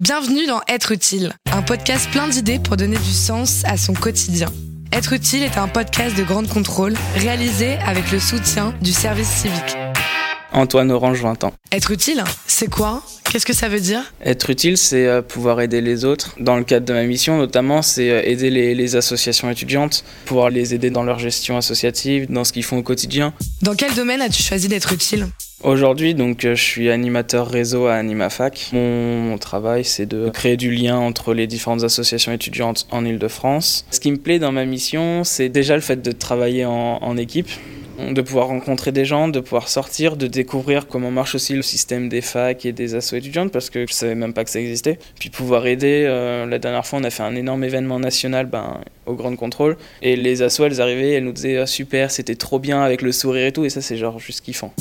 Bienvenue 0.00 0.46
dans 0.46 0.60
Être 0.68 0.92
utile, 0.92 1.32
un 1.52 1.62
podcast 1.62 2.10
plein 2.10 2.28
d'idées 2.28 2.58
pour 2.58 2.76
donner 2.76 2.98
du 2.98 3.12
sens 3.12 3.62
à 3.64 3.78
son 3.78 3.94
quotidien. 3.94 4.48
Être 4.92 5.14
utile 5.14 5.42
est 5.42 5.56
un 5.56 5.68
podcast 5.68 6.14
de 6.18 6.22
grande 6.22 6.48
contrôle 6.50 6.92
réalisé 7.14 7.78
avec 7.78 8.12
le 8.12 8.20
soutien 8.20 8.74
du 8.82 8.92
service 8.92 9.26
civique. 9.30 9.74
Antoine 10.52 10.90
Orange, 10.90 11.22
20 11.22 11.44
ans. 11.44 11.54
Être 11.72 11.92
utile, 11.92 12.22
c'est 12.46 12.68
quoi? 12.68 13.02
Qu'est-ce 13.24 13.46
que 13.46 13.54
ça 13.54 13.70
veut 13.70 13.80
dire? 13.80 14.02
Être 14.22 14.50
utile, 14.50 14.76
c'est 14.76 15.06
euh, 15.06 15.22
pouvoir 15.22 15.62
aider 15.62 15.80
les 15.80 16.04
autres. 16.04 16.34
Dans 16.38 16.58
le 16.58 16.64
cadre 16.64 16.84
de 16.84 16.92
ma 16.92 17.04
mission, 17.04 17.38
notamment, 17.38 17.80
c'est 17.80 18.10
euh, 18.10 18.20
aider 18.22 18.50
les, 18.50 18.74
les 18.74 18.96
associations 18.96 19.48
étudiantes, 19.50 20.04
pouvoir 20.26 20.50
les 20.50 20.74
aider 20.74 20.90
dans 20.90 21.04
leur 21.04 21.18
gestion 21.18 21.56
associative, 21.56 22.30
dans 22.30 22.44
ce 22.44 22.52
qu'ils 22.52 22.64
font 22.64 22.76
au 22.76 22.82
quotidien. 22.82 23.32
Dans 23.62 23.74
quel 23.74 23.94
domaine 23.94 24.20
as-tu 24.20 24.42
choisi 24.42 24.68
d'être 24.68 24.92
utile? 24.92 25.26
Aujourd'hui, 25.64 26.14
donc, 26.14 26.44
euh, 26.44 26.54
je 26.54 26.62
suis 26.62 26.90
animateur 26.90 27.48
réseau 27.48 27.86
à 27.86 27.94
AnimaFac. 27.94 28.68
Mon 28.74 29.38
travail, 29.38 29.84
c'est 29.84 30.04
de 30.04 30.28
créer 30.28 30.58
du 30.58 30.70
lien 30.70 30.98
entre 30.98 31.32
les 31.32 31.46
différentes 31.46 31.82
associations 31.82 32.30
étudiantes 32.30 32.86
en 32.90 33.06
Ile-de-France. 33.06 33.86
Ce 33.90 33.98
qui 33.98 34.12
me 34.12 34.18
plaît 34.18 34.38
dans 34.38 34.52
ma 34.52 34.66
mission, 34.66 35.24
c'est 35.24 35.48
déjà 35.48 35.74
le 35.74 35.80
fait 35.80 36.02
de 36.02 36.12
travailler 36.12 36.66
en, 36.66 37.16
équipe 37.16 37.48
de 37.98 38.20
pouvoir 38.20 38.48
rencontrer 38.48 38.92
des 38.92 39.06
gens, 39.06 39.28
de 39.28 39.40
pouvoir 39.40 39.70
sortir, 39.70 40.18
de 40.18 40.26
découvrir 40.26 40.86
comment 40.86 41.10
marche 41.10 41.34
aussi 41.34 41.54
le 41.54 41.62
système 41.62 42.10
des 42.10 42.20
facs 42.20 42.66
et 42.66 42.72
des 42.72 42.94
assos 42.94 43.16
étudiantes 43.16 43.50
parce 43.50 43.70
que 43.70 43.86
je 43.86 43.92
savais 43.94 44.14
même 44.14 44.34
pas 44.34 44.44
que 44.44 44.50
ça 44.50 44.60
existait. 44.60 44.98
Puis 45.18 45.30
pouvoir 45.30 45.66
aider, 45.66 46.04
euh, 46.06 46.44
la 46.44 46.58
dernière 46.58 46.84
fois 46.84 46.98
on 46.98 47.04
a 47.04 47.10
fait 47.10 47.22
un 47.22 47.34
énorme 47.34 47.64
événement 47.64 47.98
national 47.98 48.44
ben, 48.44 48.82
au 49.06 49.14
Grand 49.14 49.34
Contrôle 49.34 49.78
et 50.02 50.14
les 50.14 50.42
assos 50.42 50.66
elles 50.66 50.82
arrivaient, 50.82 51.12
elles 51.12 51.24
nous 51.24 51.32
disaient 51.32 51.56
ah, 51.56 51.66
super, 51.66 52.10
c'était 52.10 52.34
trop 52.34 52.58
bien 52.58 52.82
avec 52.82 53.00
le 53.00 53.12
sourire 53.12 53.46
et 53.46 53.52
tout 53.52 53.64
et 53.64 53.70
ça 53.70 53.80
c'est 53.80 53.96
genre 53.96 54.18
juste 54.18 54.42
kiffant. 54.42 54.74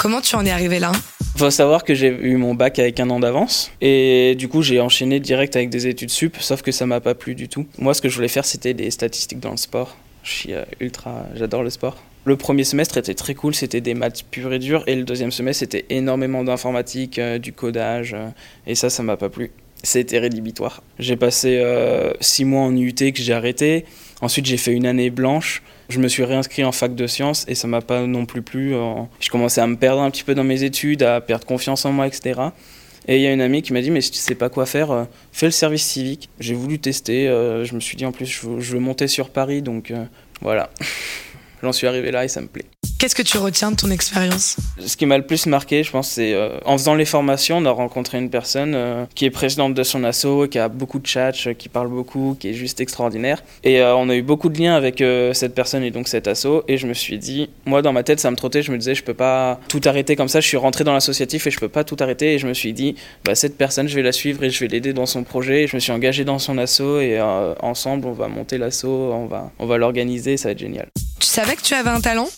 Comment 0.00 0.20
tu 0.20 0.36
en 0.36 0.44
es 0.44 0.50
arrivé 0.50 0.78
là 0.78 0.92
faut 1.36 1.50
savoir 1.50 1.82
que 1.82 1.94
j'ai 1.94 2.06
eu 2.08 2.36
mon 2.36 2.54
bac 2.54 2.78
avec 2.78 3.00
un 3.00 3.10
an 3.10 3.18
d'avance 3.18 3.72
et 3.80 4.36
du 4.38 4.46
coup 4.48 4.62
j'ai 4.62 4.80
enchaîné 4.80 5.18
direct 5.18 5.56
avec 5.56 5.68
des 5.68 5.88
études 5.88 6.10
sup, 6.10 6.36
sauf 6.38 6.62
que 6.62 6.70
ça 6.70 6.86
m'a 6.86 7.00
pas 7.00 7.16
plu 7.16 7.34
du 7.34 7.48
tout. 7.48 7.66
Moi 7.78 7.92
ce 7.92 8.00
que 8.00 8.08
je 8.08 8.14
voulais 8.14 8.28
faire 8.28 8.44
c'était 8.44 8.72
des 8.72 8.92
statistiques 8.92 9.40
dans 9.40 9.50
le 9.50 9.56
sport. 9.56 9.96
Je 10.22 10.30
suis 10.30 10.54
euh, 10.54 10.64
ultra, 10.80 11.26
j'adore 11.34 11.62
le 11.62 11.70
sport. 11.70 11.96
Le 12.24 12.36
premier 12.36 12.64
semestre 12.64 12.96
était 12.96 13.14
très 13.14 13.34
cool, 13.34 13.54
c'était 13.54 13.80
des 13.80 13.94
maths 13.94 14.24
pures 14.30 14.52
et 14.52 14.58
dures, 14.58 14.84
et 14.86 14.94
le 14.94 15.02
deuxième 15.02 15.30
semestre 15.30 15.60
c'était 15.60 15.84
énormément 15.90 16.44
d'informatique, 16.44 17.18
euh, 17.18 17.38
du 17.38 17.52
codage, 17.52 18.14
euh, 18.14 18.28
et 18.66 18.74
ça, 18.74 18.88
ça 18.88 19.02
m'a 19.02 19.18
pas 19.18 19.28
plu. 19.28 19.50
C'était 19.82 20.18
rédhibitoire. 20.18 20.82
J'ai 20.98 21.16
passé 21.16 21.62
six 22.18 22.46
mois 22.46 22.62
en 22.62 22.74
UT 22.74 22.94
que 22.94 23.20
j'ai 23.22 23.34
arrêté. 23.34 23.84
Ensuite, 24.24 24.46
j'ai 24.46 24.56
fait 24.56 24.72
une 24.72 24.86
année 24.86 25.10
blanche. 25.10 25.62
Je 25.90 26.00
me 26.00 26.08
suis 26.08 26.24
réinscrit 26.24 26.64
en 26.64 26.72
fac 26.72 26.94
de 26.94 27.06
sciences 27.06 27.44
et 27.46 27.54
ça 27.54 27.68
m'a 27.68 27.82
pas 27.82 28.06
non 28.06 28.24
plus 28.24 28.40
plu. 28.40 28.72
Je 29.20 29.28
commençais 29.28 29.60
à 29.60 29.66
me 29.66 29.76
perdre 29.76 30.00
un 30.00 30.10
petit 30.10 30.22
peu 30.22 30.34
dans 30.34 30.44
mes 30.44 30.62
études, 30.62 31.02
à 31.02 31.20
perdre 31.20 31.44
confiance 31.44 31.84
en 31.84 31.92
moi, 31.92 32.06
etc. 32.06 32.40
Et 33.06 33.16
il 33.16 33.22
y 33.22 33.26
a 33.26 33.32
une 33.34 33.42
amie 33.42 33.60
qui 33.60 33.74
m'a 33.74 33.82
dit, 33.82 33.90
mais 33.90 34.00
si 34.00 34.10
tu 34.10 34.16
sais 34.16 34.34
pas 34.34 34.48
quoi 34.48 34.64
faire, 34.64 35.06
fais 35.30 35.44
le 35.44 35.52
service 35.52 35.84
civique. 35.84 36.30
J'ai 36.40 36.54
voulu 36.54 36.78
tester. 36.78 37.26
je 37.26 37.74
me 37.74 37.80
suis 37.80 37.98
dit, 37.98 38.06
en 38.06 38.12
plus, 38.12 38.24
je 38.24 38.72
veux, 38.72 38.80
monter 38.80 39.08
sur 39.08 39.28
Paris, 39.28 39.60
donc 39.60 39.92
voilà. 40.40 40.70
J'en 41.62 41.72
suis 41.72 41.86
arrivé 41.86 42.10
là 42.10 42.24
et 42.24 42.28
ça 42.28 42.40
me 42.40 42.46
plaît. 42.46 42.64
Qu'est-ce 42.98 43.14
que 43.14 43.22
tu 43.22 43.38
retiens 43.38 43.72
de 43.72 43.76
ton 43.76 43.90
expérience 43.90 44.56
Ce 44.78 44.96
qui 44.96 45.04
m'a 45.04 45.18
le 45.18 45.26
plus 45.26 45.46
marqué, 45.46 45.82
je 45.82 45.90
pense, 45.90 46.10
c'est 46.10 46.32
euh, 46.32 46.58
en 46.64 46.78
faisant 46.78 46.94
les 46.94 47.04
formations, 47.04 47.58
on 47.58 47.64
a 47.64 47.70
rencontré 47.70 48.18
une 48.18 48.30
personne 48.30 48.74
euh, 48.74 49.04
qui 49.14 49.24
est 49.24 49.30
présidente 49.30 49.74
de 49.74 49.82
son 49.82 50.04
asso, 50.04 50.48
qui 50.50 50.58
a 50.58 50.68
beaucoup 50.68 51.00
de 51.00 51.06
chats, 51.06 51.32
euh, 51.46 51.54
qui 51.54 51.68
parle 51.68 51.88
beaucoup, 51.88 52.36
qui 52.38 52.50
est 52.50 52.54
juste 52.54 52.80
extraordinaire. 52.80 53.42
Et 53.64 53.82
on 53.82 54.08
a 54.08 54.14
eu 54.14 54.22
beaucoup 54.22 54.48
de 54.48 54.58
liens 54.58 54.74
avec 54.74 55.02
cette 55.34 55.54
personne 55.54 55.82
et 55.82 55.90
donc 55.90 56.08
cet 56.08 56.28
asso. 56.28 56.62
Et 56.68 56.78
je 56.78 56.86
me 56.86 56.94
suis 56.94 57.18
dit, 57.18 57.50
moi 57.66 57.82
dans 57.82 57.92
ma 57.92 58.02
tête, 58.02 58.20
ça 58.20 58.30
me 58.30 58.36
trottait, 58.36 58.62
je 58.62 58.70
me 58.72 58.78
disais, 58.78 58.94
je 58.94 59.02
peux 59.02 59.14
pas 59.14 59.60
tout 59.68 59.80
arrêter 59.84 60.16
comme 60.16 60.28
ça. 60.28 60.40
Je 60.40 60.46
suis 60.46 60.56
rentré 60.56 60.84
dans 60.84 60.92
l'associatif 60.92 61.46
et 61.46 61.50
je 61.50 61.58
peux 61.58 61.68
pas 61.68 61.84
tout 61.84 61.96
arrêter. 62.00 62.34
Et 62.34 62.38
je 62.38 62.46
me 62.46 62.54
suis 62.54 62.72
dit, 62.72 62.94
bah, 63.24 63.34
cette 63.34 63.58
personne, 63.58 63.88
je 63.88 63.96
vais 63.96 64.02
la 64.02 64.12
suivre 64.12 64.44
et 64.44 64.50
je 64.50 64.60
vais 64.60 64.68
l'aider 64.68 64.92
dans 64.92 65.06
son 65.06 65.24
projet. 65.24 65.64
Et 65.64 65.66
je 65.66 65.76
me 65.76 65.80
suis 65.80 65.92
engagé 65.92 66.24
dans 66.24 66.38
son 66.38 66.58
asso 66.58 67.00
et 67.00 67.20
ensemble, 67.60 68.06
on 68.06 68.12
va 68.12 68.28
monter 68.28 68.58
l'asso, 68.58 68.84
on 68.84 69.26
va, 69.26 69.50
on 69.58 69.66
va 69.66 69.78
l'organiser, 69.78 70.36
ça 70.36 70.48
va 70.48 70.52
être 70.52 70.58
génial. 70.58 70.88
Tu 71.18 71.26
savais 71.26 71.56
que 71.56 71.62
tu 71.62 71.74
avais 71.74 71.90
un 71.90 72.00
talent? 72.00 72.28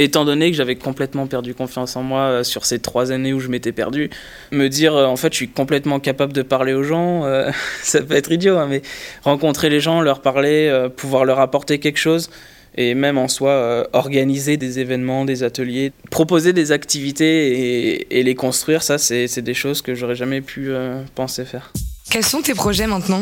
Étant 0.00 0.24
donné 0.24 0.52
que 0.52 0.56
j'avais 0.56 0.76
complètement 0.76 1.26
perdu 1.26 1.54
confiance 1.54 1.96
en 1.96 2.04
moi 2.04 2.20
euh, 2.20 2.44
sur 2.44 2.64
ces 2.64 2.78
trois 2.78 3.10
années 3.10 3.32
où 3.32 3.40
je 3.40 3.48
m'étais 3.48 3.72
perdu, 3.72 4.10
me 4.52 4.68
dire 4.68 4.94
euh, 4.94 5.06
en 5.06 5.16
fait 5.16 5.32
je 5.32 5.38
suis 5.38 5.48
complètement 5.48 5.98
capable 5.98 6.32
de 6.32 6.42
parler 6.42 6.72
aux 6.72 6.84
gens, 6.84 7.24
euh, 7.24 7.50
ça 7.82 8.00
peut 8.00 8.14
être 8.14 8.30
idiot, 8.30 8.56
hein, 8.58 8.68
mais 8.70 8.82
rencontrer 9.24 9.68
les 9.70 9.80
gens, 9.80 10.00
leur 10.00 10.22
parler, 10.22 10.88
pouvoir 10.96 11.24
leur 11.24 11.40
apporter 11.40 11.80
quelque 11.80 11.98
chose, 11.98 12.30
et 12.76 12.94
même 12.94 13.18
en 13.18 13.26
soi 13.26 13.88
organiser 13.92 14.56
des 14.56 14.78
événements, 14.78 15.24
des 15.24 15.42
ateliers, 15.42 15.92
proposer 16.12 16.52
des 16.52 16.70
activités 16.70 17.48
et, 17.48 18.20
et 18.20 18.22
les 18.22 18.36
construire, 18.36 18.84
ça 18.84 18.98
c'est 18.98 19.42
des 19.42 19.54
choses 19.54 19.82
que 19.82 19.96
j'aurais 19.96 20.14
jamais 20.14 20.42
pu 20.42 20.70
penser 21.16 21.44
faire. 21.44 21.72
Quels 22.08 22.24
sont 22.24 22.40
tes 22.40 22.54
projets 22.54 22.86
maintenant? 22.86 23.20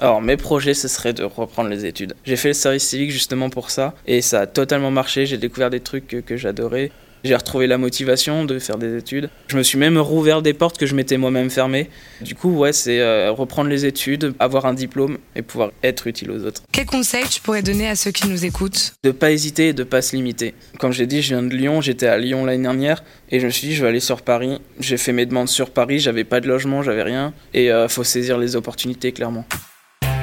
Alors 0.00 0.22
mes 0.22 0.38
projets, 0.38 0.72
ce 0.72 0.88
serait 0.88 1.12
de 1.12 1.24
reprendre 1.24 1.68
les 1.68 1.84
études. 1.84 2.14
J'ai 2.24 2.36
fait 2.36 2.48
le 2.48 2.54
service 2.54 2.84
civique 2.84 3.10
justement 3.10 3.50
pour 3.50 3.70
ça 3.70 3.94
et 4.06 4.22
ça 4.22 4.40
a 4.40 4.46
totalement 4.46 4.90
marché. 4.90 5.26
J'ai 5.26 5.36
découvert 5.36 5.68
des 5.68 5.80
trucs 5.80 6.24
que, 6.24 6.36
j'adorais. 6.38 6.90
J'ai 7.22 7.36
retrouvé 7.36 7.66
la 7.66 7.76
motivation 7.76 8.46
de 8.46 8.58
faire 8.58 8.78
des 8.78 8.96
études. 8.96 9.28
Je 9.48 9.58
me 9.58 9.62
suis 9.62 9.76
même 9.76 9.98
rouvert 9.98 10.40
des 10.40 10.54
portes 10.54 10.78
que 10.78 10.86
je 10.86 10.94
m'étais 10.94 11.18
moi-même 11.18 11.50
fermées. 11.50 11.90
Du 12.22 12.34
coup, 12.34 12.56
ouais, 12.56 12.72
c'est 12.72 12.98
euh, 12.98 13.30
reprendre 13.30 13.68
les 13.68 13.84
études, 13.84 14.32
avoir 14.38 14.64
un 14.64 14.72
diplôme 14.72 15.18
et 15.36 15.42
pouvoir 15.42 15.70
être 15.82 16.06
utile 16.06 16.30
aux 16.30 16.46
autres. 16.46 16.62
Quel 16.72 16.86
conseil 16.86 17.24
tu 17.28 17.42
pourrais 17.42 17.60
donner 17.60 17.86
à 17.86 17.94
ceux 17.94 18.10
qui 18.10 18.26
nous 18.26 18.46
écoutent? 18.46 18.94
De 19.04 19.10
pas 19.10 19.32
hésiter 19.32 19.68
et 19.68 19.72
de 19.74 19.84
pas 19.84 20.00
se 20.00 20.16
limiter. 20.16 20.54
Comme 20.78 20.92
j'ai 20.92 21.06
dit, 21.06 21.20
je 21.20 21.34
viens 21.34 21.42
de 21.42 21.54
Lyon, 21.54 21.82
j'étais 21.82 22.06
à 22.06 22.16
Lyon 22.16 22.46
l'année 22.46 22.62
dernière 22.62 23.04
et 23.30 23.38
je 23.38 23.44
me 23.44 23.50
suis 23.50 23.68
dit, 23.68 23.74
je 23.74 23.82
vais 23.82 23.90
aller 23.90 24.00
sur 24.00 24.22
Paris. 24.22 24.58
J'ai 24.78 24.96
fait 24.96 25.12
mes 25.12 25.26
demandes 25.26 25.50
sur 25.50 25.68
Paris, 25.68 25.98
j'avais 25.98 26.24
pas 26.24 26.40
de 26.40 26.48
logement, 26.48 26.82
j'avais 26.82 27.02
rien 27.02 27.34
et 27.52 27.66
il 27.66 27.70
euh, 27.70 27.86
faut 27.86 28.02
saisir 28.02 28.38
les 28.38 28.56
opportunités 28.56 29.12
clairement. 29.12 29.44